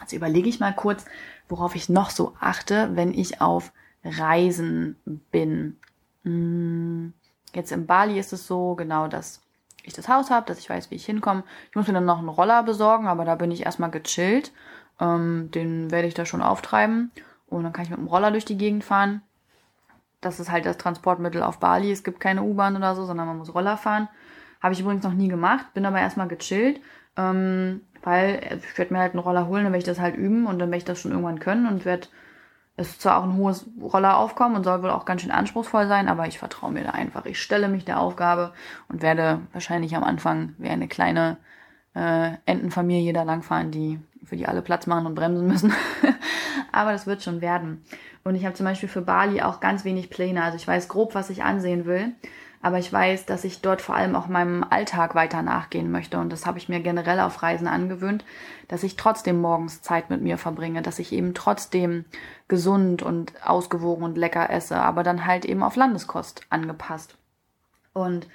[0.00, 1.04] Also überlege ich mal kurz,
[1.48, 3.72] worauf ich noch so achte, wenn ich auf
[4.04, 4.96] Reisen
[5.30, 5.78] bin.
[6.24, 7.12] Hm,
[7.54, 9.42] jetzt in Bali ist es so, genau, dass
[9.82, 11.44] ich das Haus habe, dass ich weiß, wie ich hinkomme.
[11.70, 14.52] Ich muss mir dann noch einen Roller besorgen, aber da bin ich erstmal gechillt.
[15.00, 17.10] Ähm, den werde ich da schon auftreiben
[17.48, 19.22] und dann kann ich mit dem Roller durch die Gegend fahren.
[20.20, 21.90] Das ist halt das Transportmittel auf Bali.
[21.90, 24.08] Es gibt keine U-Bahn oder so, sondern man muss Roller fahren.
[24.62, 26.80] Habe ich übrigens noch nie gemacht, bin aber erstmal gechillt,
[27.16, 30.46] ähm, weil ich werde mir halt einen Roller holen, dann werde ich das halt üben
[30.46, 32.08] und dann werde ich das schon irgendwann können und werde
[32.80, 36.08] es ist zwar auch ein hohes Rolleraufkommen und soll wohl auch ganz schön anspruchsvoll sein,
[36.08, 37.26] aber ich vertraue mir da einfach.
[37.26, 38.54] Ich stelle mich der Aufgabe
[38.88, 41.36] und werde wahrscheinlich am Anfang wie eine kleine
[41.94, 45.74] äh, Entenfamilie da langfahren, die für die alle Platz machen und bremsen müssen.
[46.72, 47.84] aber das wird schon werden.
[48.24, 50.42] Und ich habe zum Beispiel für Bali auch ganz wenig Pläne.
[50.42, 52.12] Also ich weiß grob, was ich ansehen will.
[52.62, 56.18] Aber ich weiß, dass ich dort vor allem auch meinem Alltag weiter nachgehen möchte.
[56.18, 58.24] Und das habe ich mir generell auf Reisen angewöhnt,
[58.68, 62.04] dass ich trotzdem morgens Zeit mit mir verbringe, dass ich eben trotzdem
[62.48, 67.16] gesund und ausgewogen und lecker esse, aber dann halt eben auf Landeskost angepasst.
[67.94, 68.28] Und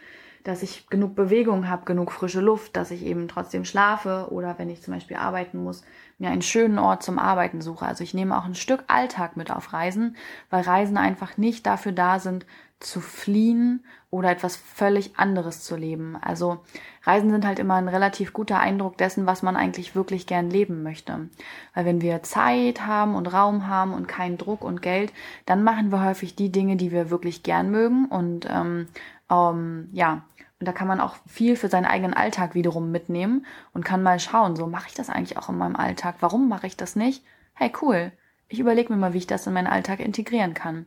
[0.44, 4.70] dass ich genug Bewegung habe, genug frische Luft, dass ich eben trotzdem schlafe oder wenn
[4.70, 5.84] ich zum Beispiel arbeiten muss,
[6.20, 7.86] mir einen schönen Ort zum Arbeiten suche.
[7.86, 10.16] Also ich nehme auch ein Stück Alltag mit auf Reisen,
[10.52, 12.46] weil Reisen einfach nicht dafür da sind,
[12.80, 13.84] zu fliehen
[14.16, 16.18] oder etwas völlig anderes zu leben.
[16.22, 16.60] Also
[17.04, 20.84] Reisen sind halt immer ein relativ guter Eindruck dessen, was man eigentlich wirklich gern leben
[20.84, 21.30] möchte.
[21.74, 25.12] Weil wenn wir Zeit haben und Raum haben und keinen Druck und Geld,
[25.46, 28.88] dann machen wir häufig die Dinge, die wir wirklich gern mögen und ähm,
[29.30, 30.24] ähm, ja,
[30.60, 34.20] und da kann man auch viel für seinen eigenen Alltag wiederum mitnehmen und kann mal
[34.20, 36.16] schauen, so mache ich das eigentlich auch in meinem Alltag?
[36.22, 37.26] Warum mache ich das nicht?
[37.54, 38.14] Hey, cool.
[38.48, 40.86] Ich überlege mir mal, wie ich das in meinen Alltag integrieren kann.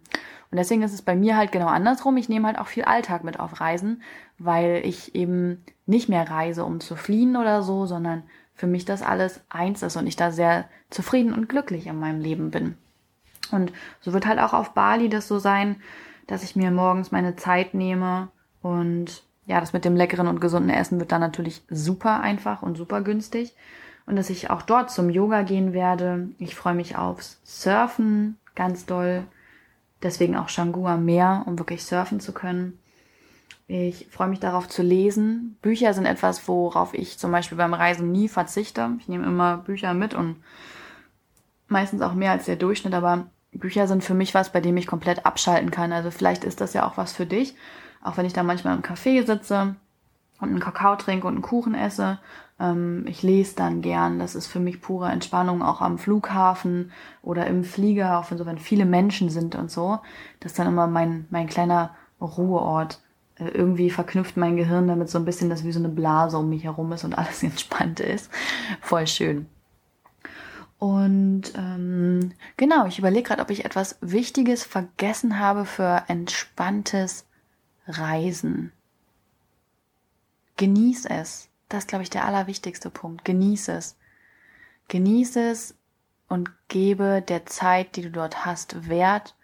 [0.51, 2.16] Und deswegen ist es bei mir halt genau andersrum.
[2.16, 4.03] Ich nehme halt auch viel Alltag mit auf Reisen,
[4.38, 8.23] weil ich eben nicht mehr reise, um zu fliehen oder so, sondern
[8.55, 12.21] für mich das alles eins ist und ich da sehr zufrieden und glücklich in meinem
[12.21, 12.77] Leben bin.
[13.51, 15.77] Und so wird halt auch auf Bali das so sein,
[16.27, 18.29] dass ich mir morgens meine Zeit nehme
[18.62, 22.77] und ja, das mit dem leckeren und gesunden Essen wird dann natürlich super einfach und
[22.77, 23.55] super günstig.
[24.09, 26.31] Und dass ich auch dort zum Yoga gehen werde.
[26.38, 29.25] Ich freue mich aufs Surfen ganz doll.
[30.03, 32.79] Deswegen auch Shangua Meer, um wirklich surfen zu können.
[33.66, 35.59] Ich freue mich darauf zu lesen.
[35.61, 38.92] Bücher sind etwas, worauf ich zum Beispiel beim Reisen nie verzichte.
[38.99, 40.37] Ich nehme immer Bücher mit und
[41.66, 44.87] meistens auch mehr als der Durchschnitt, aber Bücher sind für mich was, bei dem ich
[44.87, 45.92] komplett abschalten kann.
[45.92, 47.55] Also vielleicht ist das ja auch was für dich.
[48.03, 49.77] Auch wenn ich da manchmal im Café sitze
[50.40, 52.18] und einen Kakao trinke und einen Kuchen esse.
[52.61, 54.18] Ähm, ich lese dann gern.
[54.18, 58.46] Das ist für mich pure Entspannung, auch am Flughafen oder im Flieger, auch wenn so
[58.46, 60.01] wenn viele Menschen sind und so.
[60.40, 63.01] Das ist dann immer mein, mein kleiner Ruheort.
[63.37, 66.48] Äh, irgendwie verknüpft mein Gehirn damit so ein bisschen, dass wie so eine Blase um
[66.48, 68.31] mich herum ist und alles entspannt ist.
[68.81, 69.46] Voll schön.
[70.79, 77.27] Und ähm, genau, ich überlege gerade, ob ich etwas Wichtiges vergessen habe für entspanntes
[77.88, 78.72] Reisen.
[80.59, 81.49] Genieß es.
[81.68, 83.25] Das ist, glaube ich, der allerwichtigste Punkt.
[83.25, 83.97] Genieß es.
[84.88, 85.75] Genieß es
[86.29, 89.35] und gebe der Zeit, die du dort hast, Wert,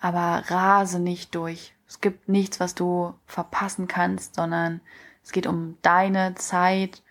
[0.00, 1.74] aber rase nicht durch.
[1.86, 4.80] Es gibt nichts, was du verpassen kannst, sondern
[5.22, 7.02] es geht um deine Zeit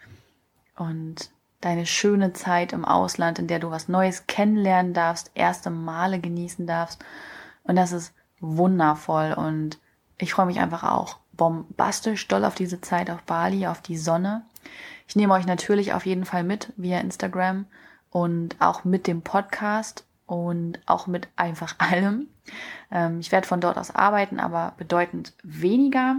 [0.76, 1.32] und
[1.62, 6.66] deine schöne Zeit im Ausland, in der du was Neues kennenlernen darfst, erste Male genießen
[6.66, 7.04] darfst.
[7.64, 9.80] Und das ist wundervoll und
[10.18, 14.44] ich freue mich einfach auch bombastisch doll auf diese Zeit auf Bali, auf die Sonne.
[15.08, 17.66] Ich nehme euch natürlich auf jeden Fall mit via Instagram
[18.12, 22.28] und auch mit dem Podcast und auch mit einfach allem.
[22.92, 26.18] Ähm, ich werde von dort aus arbeiten, aber bedeutend weniger,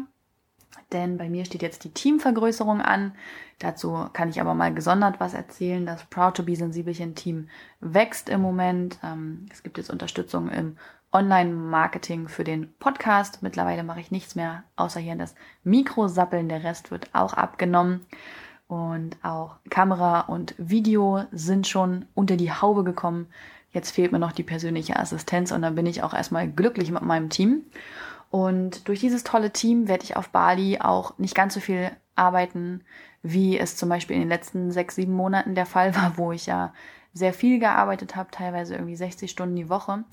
[0.91, 3.15] denn bei mir steht jetzt die Teamvergrößerung an.
[3.61, 5.87] Dazu kann ich aber mal gesondert was erzählen.
[5.87, 8.99] Das Proud to be Sensibelchen Team wächst im Moment.
[9.05, 10.79] Ähm, es gibt jetzt Unterstützung im
[11.13, 13.43] Online-Marketing für den Podcast.
[13.43, 16.49] Mittlerweile mache ich nichts mehr, außer hier das Mikro sappeln.
[16.49, 18.07] Der Rest wird auch abgenommen.
[18.69, 23.27] Und auch Kamera und Video sind schon unter die Haube gekommen.
[23.71, 27.03] Jetzt fehlt mir noch die persönliche Assistenz und dann bin ich auch erstmal glücklich mit
[27.03, 27.63] meinem Team.
[28.31, 32.83] Und durch dieses tolle Team werde ich auf Bali auch nicht ganz so viel arbeiten,
[33.23, 36.47] wie es zum Beispiel in den letzten sechs, sieben Monaten der Fall war, wo ich
[36.47, 36.73] ja
[37.15, 40.05] sehr viel gearbeitet habe, teilweise irgendwie 60 Stunden die Woche.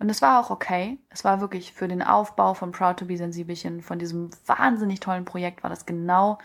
[0.00, 0.98] Und es war auch okay.
[1.10, 5.26] Es war wirklich für den Aufbau von Proud to be Sensibelchen, von diesem wahnsinnig tollen
[5.26, 6.38] Projekt, war das genau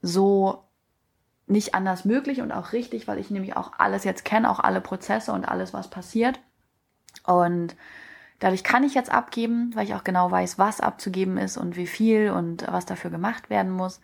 [0.00, 0.62] so
[1.48, 4.80] nicht anders möglich und auch richtig, weil ich nämlich auch alles jetzt kenne, auch alle
[4.80, 6.38] Prozesse und alles, was passiert.
[7.24, 7.74] Und
[8.38, 11.88] dadurch kann ich jetzt abgeben, weil ich auch genau weiß, was abzugeben ist und wie
[11.88, 14.00] viel und was dafür gemacht werden muss.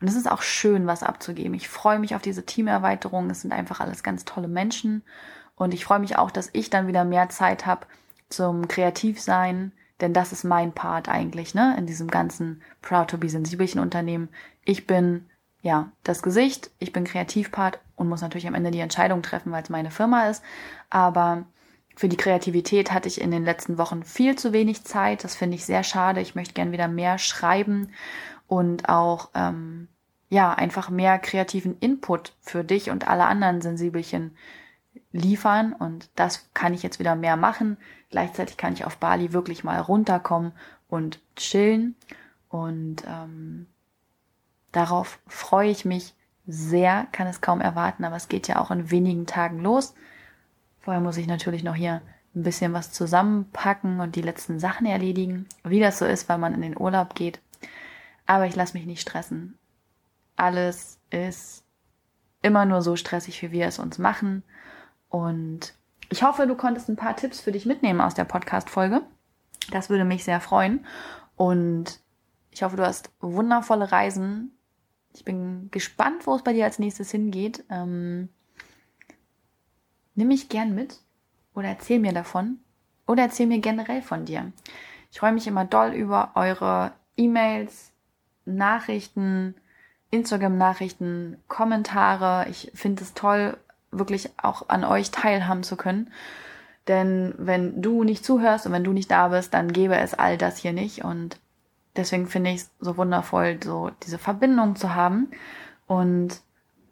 [0.00, 1.54] Und es ist auch schön, was abzugeben.
[1.54, 3.30] Ich freue mich auf diese Teamerweiterung.
[3.30, 5.04] Es sind einfach alles ganz tolle Menschen.
[5.54, 7.86] Und ich freue mich auch, dass ich dann wieder mehr Zeit habe
[8.28, 13.28] zum Kreativsein, denn das ist mein Part eigentlich, ne, in diesem ganzen Proud to be
[13.28, 14.28] sensibelchen Unternehmen.
[14.64, 15.26] Ich bin
[15.62, 19.62] ja, das Gesicht, ich bin Kreativpart und muss natürlich am Ende die Entscheidung treffen, weil
[19.62, 20.42] es meine Firma ist.
[20.88, 21.46] Aber
[21.96, 25.24] für die Kreativität hatte ich in den letzten Wochen viel zu wenig Zeit.
[25.24, 26.20] Das finde ich sehr schade.
[26.20, 27.90] Ich möchte gern wieder mehr schreiben
[28.46, 29.88] und auch ähm,
[30.28, 34.36] ja einfach mehr kreativen Input für dich und alle anderen Sensibelchen
[35.12, 35.72] liefern.
[35.72, 37.76] Und das kann ich jetzt wieder mehr machen.
[38.10, 40.52] Gleichzeitig kann ich auf Bali wirklich mal runterkommen
[40.88, 41.96] und chillen.
[42.48, 43.66] Und ähm,
[44.72, 46.14] Darauf freue ich mich
[46.46, 49.94] sehr, kann es kaum erwarten, aber es geht ja auch in wenigen Tagen los.
[50.80, 52.02] Vorher muss ich natürlich noch hier
[52.34, 56.54] ein bisschen was zusammenpacken und die letzten Sachen erledigen, wie das so ist, weil man
[56.54, 57.40] in den Urlaub geht.
[58.26, 59.58] Aber ich lasse mich nicht stressen.
[60.36, 61.64] Alles ist
[62.42, 64.42] immer nur so stressig, wie wir es uns machen.
[65.08, 65.74] Und
[66.10, 69.02] ich hoffe, du konntest ein paar Tipps für dich mitnehmen aus der Podcast-Folge.
[69.70, 70.86] Das würde mich sehr freuen.
[71.36, 72.00] Und
[72.50, 74.52] ich hoffe, du hast wundervolle Reisen
[75.18, 77.64] ich bin gespannt, wo es bei dir als nächstes hingeht.
[77.70, 78.28] Ähm,
[80.14, 81.00] nimm mich gern mit
[81.54, 82.58] oder erzähl mir davon
[83.06, 84.52] oder erzähl mir generell von dir.
[85.10, 87.92] Ich freue mich immer doll über eure E-Mails,
[88.44, 89.54] Nachrichten,
[90.10, 92.48] Instagram-Nachrichten, Kommentare.
[92.48, 93.58] Ich finde es toll,
[93.90, 96.10] wirklich auch an euch teilhaben zu können.
[96.86, 100.38] Denn wenn du nicht zuhörst und wenn du nicht da bist, dann gäbe es all
[100.38, 101.04] das hier nicht.
[101.04, 101.38] Und
[101.96, 105.28] deswegen finde ich es so wundervoll, so diese Verbindung zu haben.
[105.86, 106.40] Und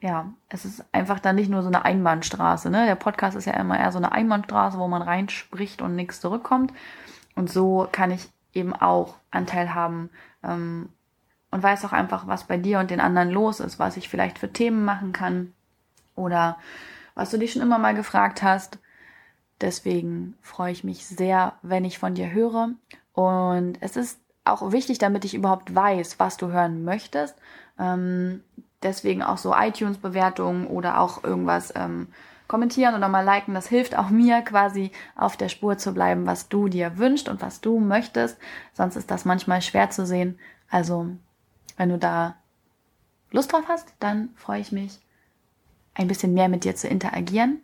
[0.02, 2.68] ja, es ist einfach dann nicht nur so eine Einbahnstraße.
[2.70, 2.84] Ne?
[2.86, 6.72] Der Podcast ist ja immer eher so eine Einbahnstraße, wo man reinspricht und nichts zurückkommt.
[7.34, 10.10] Und so kann ich eben auch Anteil haben
[10.42, 10.90] ähm,
[11.50, 14.38] und weiß auch einfach, was bei dir und den anderen los ist, was ich vielleicht
[14.38, 15.52] für Themen machen kann
[16.16, 16.58] oder
[17.14, 18.78] was du dich schon immer mal gefragt hast.
[19.60, 22.70] Deswegen freue ich mich sehr, wenn ich von dir höre.
[23.12, 27.36] Und es ist auch wichtig, damit ich überhaupt weiß, was du hören möchtest.
[27.78, 28.42] Ähm,
[28.82, 32.08] deswegen auch so iTunes-Bewertungen oder auch irgendwas ähm,
[32.48, 33.54] kommentieren oder mal liken.
[33.54, 37.42] Das hilft auch mir quasi auf der Spur zu bleiben, was du dir wünschst und
[37.42, 38.38] was du möchtest.
[38.74, 40.38] Sonst ist das manchmal schwer zu sehen.
[40.70, 41.08] Also,
[41.76, 42.36] wenn du da
[43.30, 45.00] Lust drauf hast, dann freue ich mich,
[45.96, 47.60] ein bisschen mehr mit dir zu interagieren.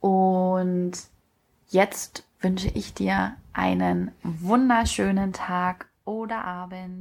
[0.00, 0.92] Und
[1.68, 7.00] jetzt wünsche ich dir einen wunderschönen Tag oder Abend.